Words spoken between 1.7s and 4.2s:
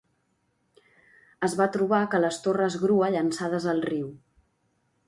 trobar que les torres grua llançades al riu.